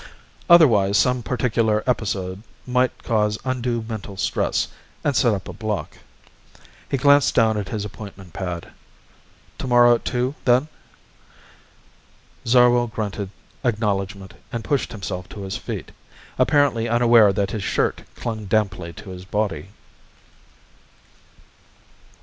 Otherwise 0.49 0.97
some 0.97 1.21
particular 1.21 1.83
episode 1.85 2.41
might 2.65 3.03
cause 3.03 3.37
undue 3.45 3.85
mental 3.87 4.17
stress, 4.17 4.67
and 5.03 5.15
set 5.15 5.31
up 5.31 5.47
a 5.47 5.53
block." 5.53 5.99
He 6.89 6.97
glanced 6.97 7.35
down 7.35 7.55
at 7.55 7.69
his 7.69 7.85
appointment 7.85 8.33
pad. 8.33 8.71
"Tomorrow 9.59 9.93
at 9.93 10.03
two, 10.03 10.33
then?" 10.43 10.69
Zarwell 12.47 12.87
grunted 12.87 13.29
acknowledgment 13.63 14.33
and 14.51 14.63
pushed 14.63 14.91
himself 14.91 15.29
to 15.29 15.43
his 15.43 15.55
feet, 15.55 15.91
apparently 16.39 16.89
unaware 16.89 17.31
that 17.31 17.51
his 17.51 17.63
shirt 17.63 18.01
clung 18.15 18.45
damply 18.45 18.93
to 18.93 19.11
his 19.11 19.23
body. 19.23 19.69